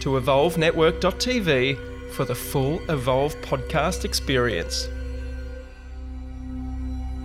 [0.00, 4.88] to evolvenetwork.tv for the full Evolve podcast experience.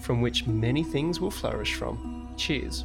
[0.00, 2.28] from which many things will flourish from.
[2.36, 2.84] Cheers.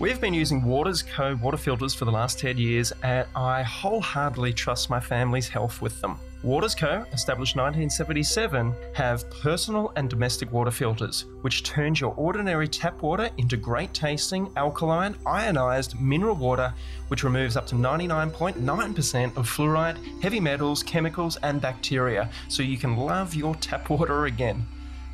[0.00, 1.36] We've been using Waters Co.
[1.42, 6.00] water filters for the last 10 years, and I wholeheartedly trust my family's health with
[6.00, 6.18] them.
[6.42, 13.02] Waters Co., established 1977, have personal and domestic water filters, which turns your ordinary tap
[13.02, 16.72] water into great tasting, alkaline, ionized mineral water,
[17.08, 22.96] which removes up to 99.9% of fluoride, heavy metals, chemicals, and bacteria, so you can
[22.96, 24.64] love your tap water again.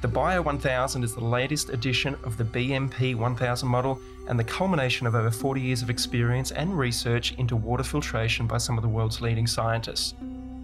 [0.03, 5.09] The Bio 1000 is the latest edition of the BMP 1000 model and the culmination
[5.09, 8.89] of over 40 years of experience and research into water filtration by some of the
[8.89, 10.15] world's leading scientists.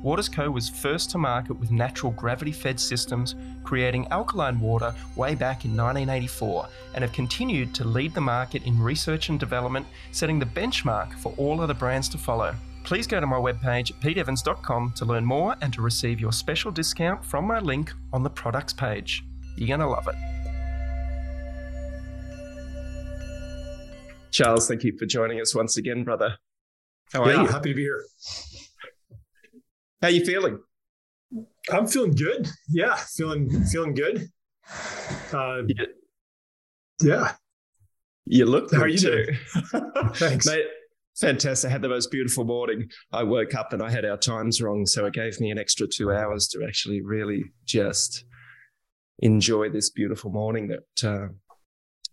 [0.02, 0.50] Waters Co.
[0.50, 5.76] was first to market with natural gravity fed systems, creating alkaline water way back in
[5.76, 11.12] 1984, and have continued to lead the market in research and development, setting the benchmark
[11.14, 12.54] for all other brands to follow.
[12.82, 17.24] Please go to my webpage, peteevans.com, to learn more and to receive your special discount
[17.24, 19.22] from my link on the products page.
[19.56, 20.16] You're going to love it.
[24.32, 26.38] Charles, thank you for joining us once again, brother.
[27.12, 27.48] How are yeah, you?
[27.48, 28.02] Happy to be here.
[30.02, 30.58] How you feeling?
[31.70, 32.48] I'm feeling good.
[32.68, 34.28] Yeah, feeling feeling good.
[35.32, 35.84] Uh, yeah.
[37.00, 37.32] yeah.
[38.26, 38.74] You look.
[38.74, 39.26] How are you too.
[39.72, 39.90] doing?
[40.14, 40.66] Thanks, mate.
[41.20, 41.68] Fantastic.
[41.68, 42.88] I had the most beautiful morning.
[43.12, 45.86] I woke up and I had our times wrong, so it gave me an extra
[45.86, 48.24] two hours to actually really just
[49.20, 51.28] enjoy this beautiful morning that uh,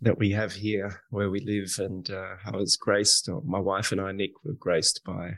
[0.01, 1.73] that we have here where we live.
[1.79, 3.27] And uh, I was graced.
[3.45, 5.31] my wife and I, Nick, were graced by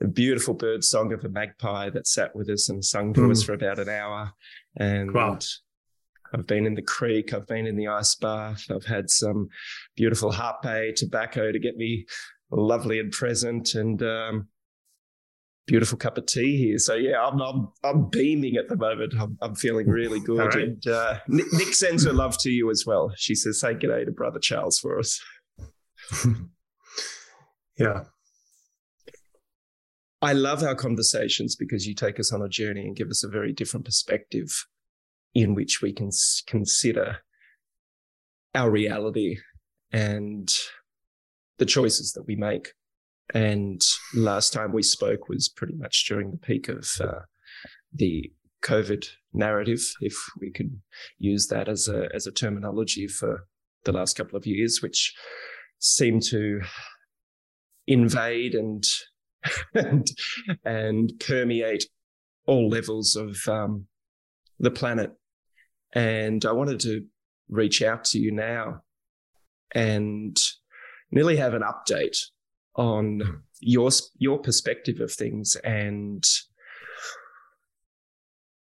[0.00, 3.30] a beautiful bird song of a magpie that sat with us and sung to mm.
[3.30, 4.32] us for about an hour.
[4.76, 5.38] And wow.
[6.32, 9.48] I've been in the creek, I've been in the ice bath, I've had some
[9.96, 12.06] beautiful hape tobacco to get me
[12.50, 14.48] lovely and present, and um,
[15.66, 16.78] beautiful cup of tea here.
[16.78, 19.14] So yeah, I'm I'm, I'm beaming at the moment.
[19.18, 20.38] I'm, I'm feeling really good.
[20.38, 20.64] Right.
[20.64, 23.12] And uh, Nick, Nick sends her love to you as well.
[23.16, 25.20] She says, "Say g'day to brother Charles for us."
[27.78, 28.04] yeah,
[30.22, 33.28] I love our conversations because you take us on a journey and give us a
[33.28, 34.66] very different perspective
[35.34, 36.10] in which we can
[36.46, 37.18] consider
[38.54, 39.36] our reality
[39.92, 40.48] and
[41.58, 42.72] the choices that we make.
[43.34, 43.82] And
[44.14, 47.20] last time we spoke was pretty much during the peak of uh,
[47.92, 50.82] the COVID narrative, if we can
[51.18, 53.46] use that as a as a terminology for
[53.84, 55.14] the last couple of years, which
[55.78, 56.60] seemed to
[57.86, 58.84] invade and
[59.74, 60.06] and,
[60.64, 61.84] and permeate
[62.46, 63.86] all levels of um,
[64.58, 65.12] the planet.
[65.94, 67.04] And I wanted to
[67.48, 68.82] reach out to you now
[69.74, 70.36] and
[71.10, 72.18] nearly have an update
[72.74, 76.24] on your your perspective of things and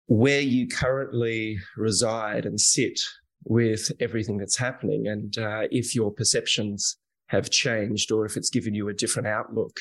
[0.06, 3.00] where you currently reside and sit
[3.44, 6.98] with everything that's happening and uh, if your perceptions
[7.28, 9.80] have changed or if it's given you a different outlook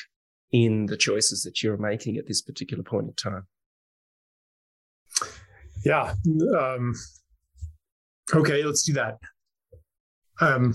[0.54, 3.44] in the choices that you're making at this particular point in time?
[5.84, 6.14] Yeah.
[6.56, 6.94] Um,
[8.32, 9.18] okay, let's do that.
[10.40, 10.74] Um,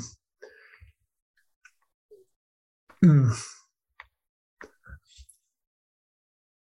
[3.01, 3.29] hmm.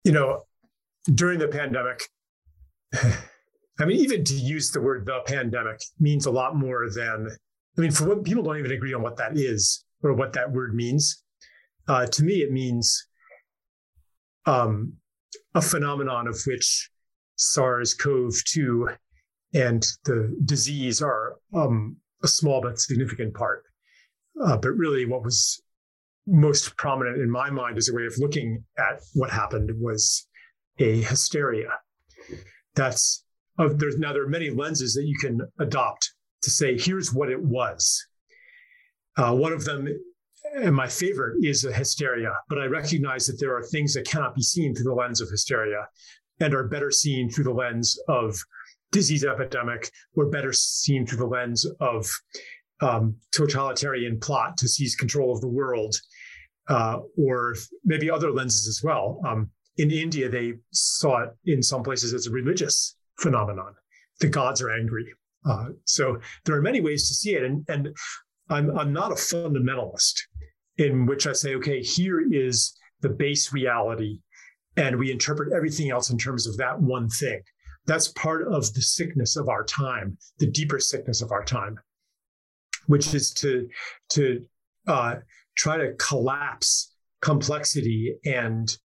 [0.04, 0.42] you know,
[1.14, 2.02] during the pandemic,
[2.94, 7.30] I mean, even to use the word the pandemic means a lot more than,
[7.78, 10.52] I mean, for what people don't even agree on what that is or what that
[10.52, 11.22] word means.
[11.88, 13.08] Uh, to me, it means
[14.46, 14.94] um,
[15.54, 16.90] a phenomenon of which
[17.38, 18.96] SARS-CoV-2
[19.54, 23.64] and the disease are um, a small but significant part.
[24.44, 25.62] Uh, but really, what was
[26.28, 30.28] most prominent in my mind as a way of looking at what happened was
[30.80, 31.70] a hysteria.
[32.76, 33.24] That's
[33.58, 36.12] there's now there are many lenses that you can adopt
[36.42, 38.06] to say here's what it was.
[39.18, 39.88] Uh, one of them,
[40.56, 42.34] and my favorite, is hysteria.
[42.50, 45.30] But I recognize that there are things that cannot be seen through the lens of
[45.30, 45.88] hysteria,
[46.40, 48.38] and are better seen through the lens of
[48.92, 52.10] disease epidemic, or better seen through the lens of
[52.82, 55.96] um, totalitarian plot to seize control of the world,
[56.70, 59.22] uh, or maybe other lenses as well.
[59.28, 63.74] Um, in India, they saw it in some places as a religious phenomenon.
[64.20, 65.06] The gods are angry.
[65.46, 67.44] Uh, so there are many ways to see it.
[67.44, 67.96] And, and
[68.50, 70.22] I'm, I'm not a fundamentalist
[70.78, 74.20] in which I say, okay, here is the base reality,
[74.78, 77.42] and we interpret everything else in terms of that one thing.
[77.86, 81.80] That's part of the sickness of our time, the deeper sickness of our time,
[82.88, 83.68] which is to,
[84.10, 84.44] to
[84.88, 85.16] uh,
[85.56, 88.78] try to collapse complexity and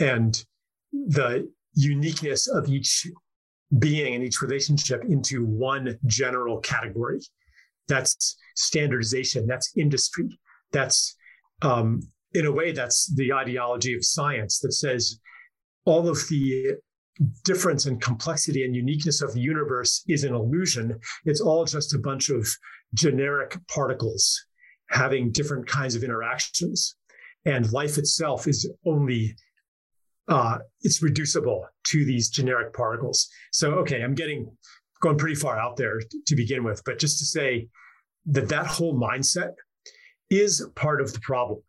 [0.00, 0.44] and
[0.92, 3.06] the uniqueness of each
[3.78, 7.20] being and each relationship into one general category.
[7.88, 9.46] That's standardization.
[9.46, 10.28] That's industry.
[10.72, 11.16] That's
[11.62, 12.00] um,
[12.34, 15.18] in a way that's the ideology of science that says
[15.84, 16.76] all of the
[17.44, 20.98] difference and complexity and uniqueness of the universe is an illusion.
[21.24, 22.48] It's all just a bunch of
[22.94, 24.46] generic particles
[24.88, 26.96] having different kinds of interactions.
[27.44, 29.34] And life itself is only
[30.28, 33.28] uh, it's reducible to these generic particles.
[33.50, 34.56] So, okay, I'm getting
[35.00, 37.68] going pretty far out there to begin with, but just to say
[38.26, 39.50] that that whole mindset
[40.32, 41.60] is part of the problem.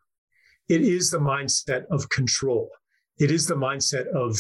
[0.70, 2.70] It is the mindset of control.
[3.20, 4.40] It is the mindset of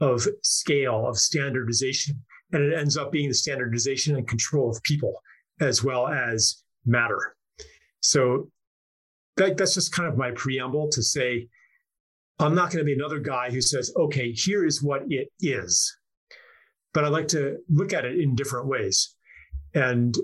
[0.00, 2.22] of scale, of standardization,
[2.52, 5.14] and it ends up being the standardization and control of people
[5.60, 7.34] as well as matter.
[8.00, 8.50] So
[9.36, 11.48] that, that's just kind of my preamble to say
[12.38, 15.96] I'm not going to be another guy who says, okay, here is what it is.
[16.92, 19.14] But I like to look at it in different ways.
[19.74, 20.14] And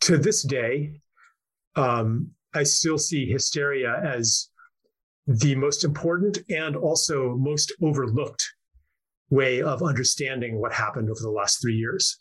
[0.00, 1.00] to this day,
[1.76, 4.48] um, I still see hysteria as
[5.26, 8.44] the most important and also most overlooked
[9.30, 12.18] way of understanding what happened over the last three years.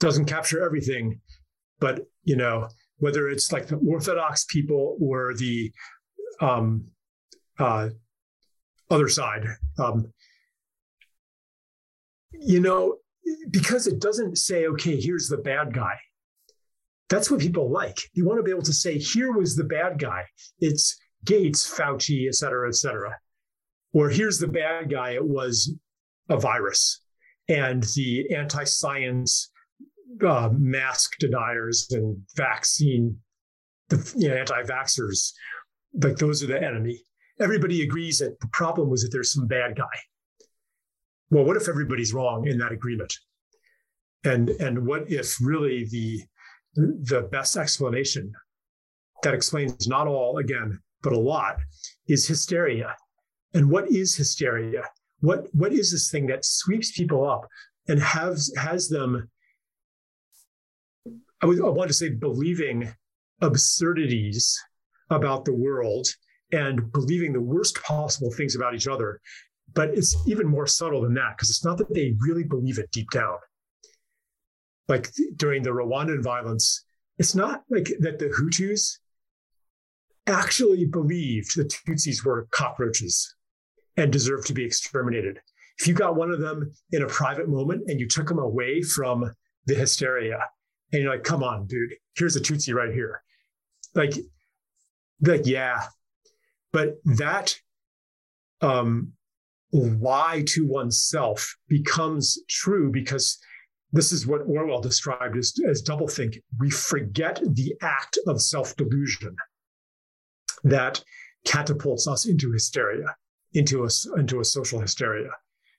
[0.00, 1.20] Doesn't capture everything,
[1.78, 5.72] but you know, whether it's like the Orthodox people or the
[6.40, 6.86] um,
[7.58, 7.90] uh,
[8.90, 9.46] other side.
[9.78, 10.12] Um,
[12.32, 12.96] you know,
[13.50, 15.94] because it doesn't say, okay, here's the bad guy.
[17.08, 17.98] That's what people like.
[18.14, 20.24] You want to be able to say, here was the bad guy.
[20.60, 23.14] It's Gates, Fauci, et cetera, et cetera.
[23.92, 25.10] Or here's the bad guy.
[25.10, 25.74] It was
[26.28, 27.02] a virus.
[27.48, 29.50] And the anti science
[30.26, 33.18] uh, mask deniers and vaccine,
[33.88, 35.32] the you know, anti vaxxers,
[36.02, 37.02] like those are the enemy
[37.40, 39.84] everybody agrees that the problem was that there's some bad guy.
[41.30, 43.12] Well, what if everybody's wrong in that agreement?
[44.24, 46.22] And and what if really the
[46.74, 48.32] the best explanation
[49.22, 51.56] that explains not all again, but a lot
[52.08, 52.94] is hysteria.
[53.54, 54.82] And what is hysteria?
[55.20, 57.48] What what is this thing that sweeps people up
[57.88, 59.30] and has has them
[61.44, 62.90] I, would, I want to say believing
[63.42, 64.58] absurdities
[65.10, 66.08] about the world
[66.52, 69.20] and believing the worst possible things about each other.
[69.74, 72.90] But it's even more subtle than that because it's not that they really believe it
[72.92, 73.36] deep down.
[74.88, 76.84] Like during the Rwandan violence,
[77.18, 78.98] it's not like that the Hutus
[80.26, 83.34] actually believed the Tutsis were cockroaches
[83.96, 85.38] and deserved to be exterminated.
[85.78, 88.82] If you got one of them in a private moment and you took them away
[88.82, 89.32] from
[89.66, 90.38] the hysteria,
[90.92, 93.22] and you're like, come on, dude, here's a Tutsi right here.
[93.94, 94.14] Like,
[95.20, 95.82] like, yeah,
[96.72, 97.56] but that
[98.60, 99.12] um,
[99.72, 103.38] lie to oneself becomes true because
[103.94, 106.42] this is what Orwell described as, as doublethink.
[106.58, 109.36] We forget the act of self delusion
[110.64, 111.02] that
[111.44, 113.14] catapults us into hysteria,
[113.52, 115.30] into a, into a social hysteria.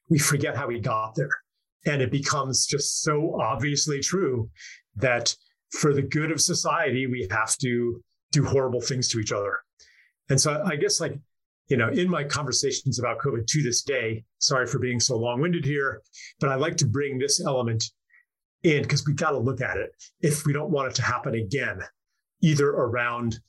[0.10, 1.30] We forget how we got there.
[1.88, 4.50] And it becomes just so obviously true
[4.96, 5.36] that
[5.72, 9.60] for the good of society, we have to do horrible things to each other.
[10.30, 11.20] And so I guess like,
[11.68, 15.66] you know, in my conversations about COVID to this day, sorry for being so long-winded
[15.66, 16.02] here,
[16.40, 17.84] but I like to bring this element
[18.66, 19.92] in because we've got to look at it
[20.22, 21.80] if we don't want it to happen again,
[22.42, 23.40] either around,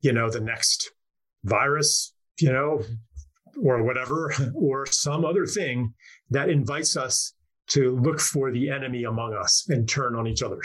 [0.00, 0.90] you know, the next
[1.44, 2.82] virus, you know,
[3.62, 5.94] or whatever, or some other thing
[6.30, 7.34] that invites us
[7.68, 10.60] to look for the enemy among us and turn on each other.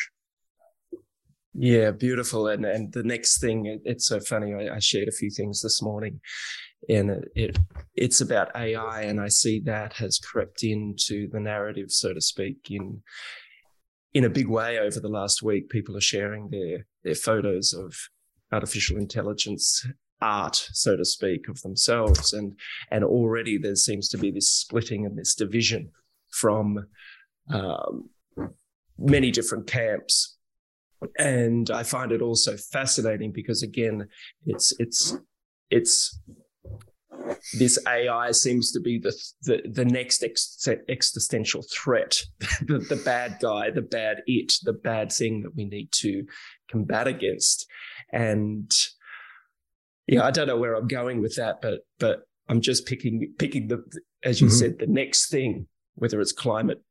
[1.55, 2.47] Yeah, beautiful.
[2.47, 4.53] And and the next thing, it, it's so funny.
[4.53, 6.19] I, I, shared a few things this morning,
[6.89, 7.59] and it, it
[7.93, 12.71] it's about AI, and I see that has crept into the narrative, so to speak,
[12.71, 13.03] in
[14.13, 15.69] in a big way over the last week.
[15.69, 17.95] People are sharing their their photos of
[18.51, 19.85] artificial intelligence
[20.21, 22.57] art, so to speak, of themselves, and
[22.91, 25.91] and already there seems to be this splitting and this division
[26.29, 26.87] from
[27.49, 28.09] um,
[28.97, 30.37] many different camps
[31.17, 34.07] and I find it also fascinating because again,
[34.45, 35.17] it's it's
[35.69, 36.19] it's
[37.57, 39.13] this AI seems to be the
[39.43, 42.21] the, the next ex- existential threat,
[42.61, 46.25] the, the bad guy, the bad it, the bad thing that we need to
[46.69, 47.67] combat against.
[48.11, 48.71] And
[50.07, 53.67] yeah, I don't know where I'm going with that, but but I'm just picking picking
[53.67, 53.83] the
[54.23, 54.55] as you mm-hmm.
[54.55, 56.81] said, the next thing, whether it's climate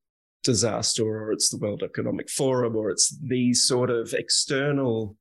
[0.42, 5.16] disaster or it's the World Economic Forum or it's these sort of external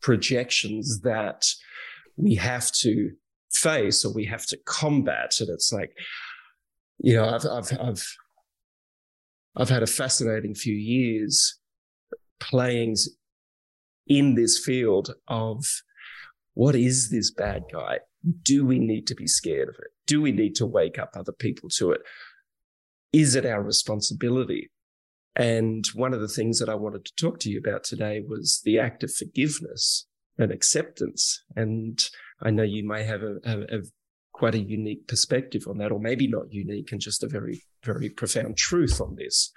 [0.00, 1.44] projections that
[2.16, 3.12] we have to
[3.52, 5.32] face or we have to combat.
[5.40, 5.92] And it's like,
[6.98, 8.16] you know, I've, I've, I've,
[9.56, 11.58] I've had a fascinating few years
[12.40, 12.96] playing
[14.06, 15.64] in this field of
[16.54, 18.00] what is this bad guy?
[18.42, 19.88] Do we need to be scared of it?
[20.06, 22.00] Do we need to wake up other people to it?
[23.16, 24.70] is it our responsibility?
[25.34, 28.60] And one of the things that I wanted to talk to you about today was
[28.64, 30.06] the act of forgiveness
[30.38, 31.42] and acceptance.
[31.54, 31.98] And
[32.40, 33.82] I know you may have a, a, a
[34.32, 38.10] quite a unique perspective on that, or maybe not unique and just a very, very
[38.10, 39.52] profound truth on this.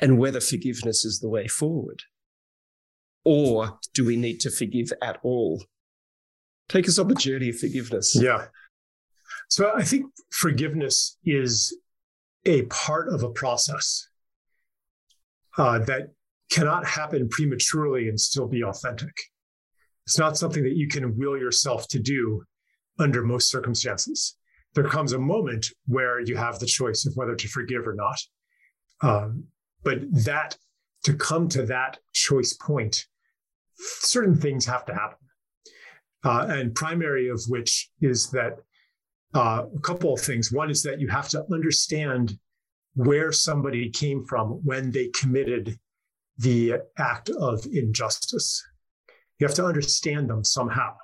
[0.00, 2.02] And whether forgiveness is the way forward.
[3.24, 5.62] Or do we need to forgive at all?
[6.68, 8.16] Take us on the journey of forgiveness.
[8.20, 8.46] Yeah.
[9.48, 11.76] So I think forgiveness is
[12.46, 14.08] a part of a process
[15.58, 16.14] uh, that
[16.50, 19.14] cannot happen prematurely and still be authentic.
[20.12, 22.44] It's not something that you can will yourself to do
[22.98, 24.36] under most circumstances.
[24.74, 28.20] There comes a moment where you have the choice of whether to forgive or not.
[29.00, 29.44] Um,
[29.82, 30.58] but that
[31.04, 33.06] to come to that choice point,
[33.76, 35.16] certain things have to happen.
[36.22, 38.58] Uh, and primary of which is that
[39.34, 40.52] uh, a couple of things.
[40.52, 42.38] One is that you have to understand
[42.96, 45.78] where somebody came from when they committed
[46.36, 48.62] the act of injustice.
[49.42, 50.94] You have to understand them somehow.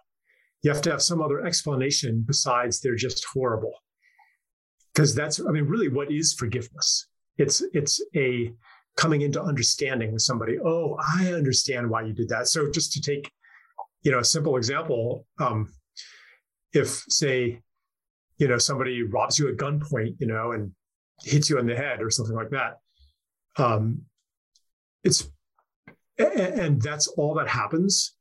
[0.63, 3.73] You have to have some other explanation besides they're just horrible.
[4.95, 7.09] Because that's, I mean, really, what is forgiveness?
[7.37, 8.53] It's it's a
[8.97, 10.57] coming into understanding with somebody.
[10.65, 12.47] Oh, I understand why you did that.
[12.47, 13.29] So just to take,
[14.03, 15.73] you know, a simple example, um,
[16.73, 17.61] if say
[18.37, 20.71] you know somebody robs you at gunpoint you know and
[21.25, 22.77] hits you on the head or something like that
[23.57, 24.03] um
[25.03, 25.29] it's
[26.19, 28.15] and that's all that happens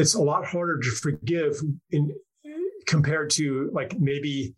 [0.00, 1.56] it's a lot harder to forgive
[1.90, 2.12] in
[2.86, 4.54] compared to like maybe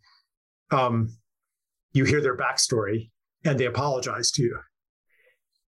[0.71, 1.09] um
[1.91, 3.11] you hear their backstory
[3.45, 4.57] and they apologize to you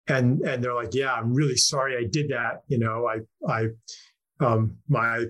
[0.09, 3.19] and and they're like yeah i'm really sorry i did that you know i
[3.51, 3.69] i
[4.41, 5.25] um my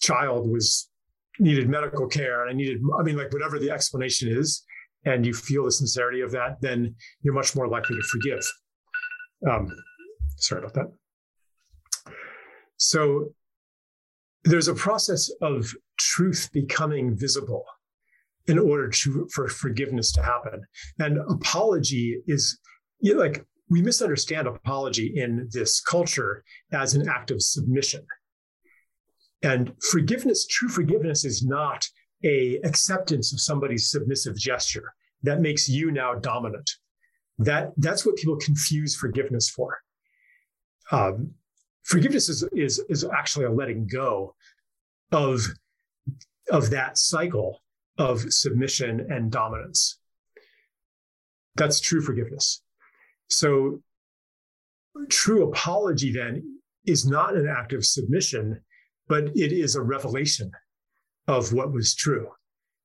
[0.00, 0.90] child was
[1.38, 4.62] needed medical care and I needed, I mean, like whatever the explanation is,
[5.04, 8.42] and you feel the sincerity of that, then you're much more likely to forgive.
[9.48, 9.76] Um,
[10.36, 10.92] sorry about that.
[12.76, 13.34] So
[14.44, 17.64] there's a process of truth becoming visible
[18.46, 20.62] in order to for forgiveness to happen.
[20.98, 22.58] And apology is
[23.00, 28.06] you know, like we misunderstand apology in this culture as an act of submission.
[29.42, 31.86] And forgiveness, true forgiveness is not
[32.24, 36.70] a acceptance of somebody's submissive gesture that makes you now dominant.
[37.38, 39.78] That that's what people confuse forgiveness for.
[40.92, 41.32] Um,
[41.84, 44.34] forgiveness is, is is actually a letting go
[45.12, 45.40] of
[46.50, 47.62] of that cycle
[47.98, 49.98] of submission and dominance.
[51.54, 52.62] That's true forgiveness.
[53.28, 53.80] So,
[55.08, 58.60] true apology then is not an act of submission
[59.08, 60.50] but it is a revelation
[61.26, 62.28] of what was true.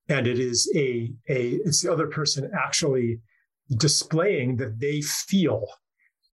[0.08, 3.20] And it is a, a it's the other person actually
[3.78, 5.68] displaying that they feel,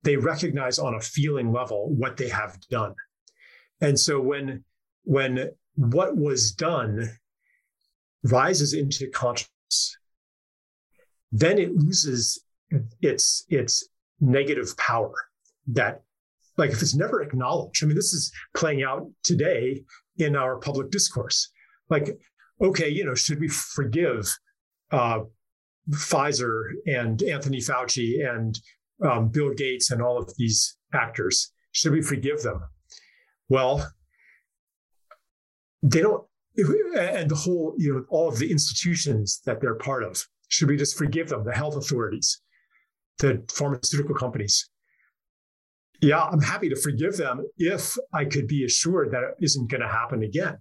[0.04, 2.94] they recognize on a feeling level what they have done.
[3.82, 4.64] And so when
[5.04, 7.10] when what was done
[8.24, 9.98] rises into consciousness,
[11.32, 12.44] then it loses
[13.02, 13.88] its its
[14.20, 15.14] negative power
[15.68, 16.02] that
[16.58, 19.84] like if it's never acknowledged i mean this is playing out today
[20.18, 21.50] in our public discourse
[21.90, 22.18] like
[22.62, 24.34] okay you know should we forgive
[24.92, 25.20] uh,
[25.90, 28.60] pfizer and anthony fauci and
[29.04, 32.62] um, bill gates and all of these actors Should we forgive them?
[33.50, 33.92] Well,
[35.82, 36.24] they don't,
[36.58, 40.24] and the whole, you know, all of the institutions that they're part of.
[40.48, 42.42] Should we just forgive them, the health authorities,
[43.18, 44.70] the pharmaceutical companies?
[46.00, 49.82] Yeah, I'm happy to forgive them if I could be assured that it isn't going
[49.82, 50.58] to happen again.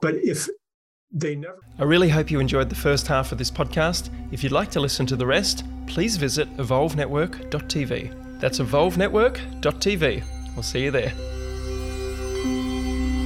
[0.00, 0.48] But if
[1.12, 1.58] they never.
[1.78, 4.10] I really hope you enjoyed the first half of this podcast.
[4.32, 8.40] If you'd like to listen to the rest, please visit evolvenetwork.tv.
[8.40, 10.22] That's evolvenetwork.tv.
[10.54, 11.12] We'll see you there.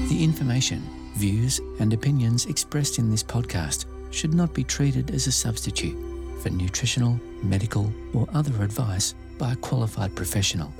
[0.09, 0.83] The information,
[1.17, 5.97] views, and opinions expressed in this podcast should not be treated as a substitute
[6.43, 10.73] for nutritional, medical, or other advice by a qualified professional.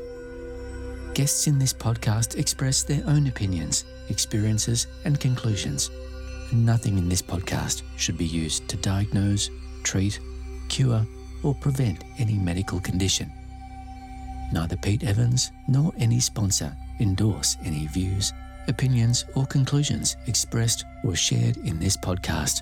[1.15, 5.91] Guests in this podcast express their own opinions, experiences, and conclusions.
[6.53, 9.51] Nothing in this podcast should be used to diagnose,
[9.83, 10.21] treat,
[10.69, 11.07] cure,
[11.43, 13.33] or prevent any medical condition.
[14.53, 18.33] Neither Pete Evans nor any sponsor endorse any views,
[18.69, 22.61] opinions, or conclusions expressed or shared in this podcast.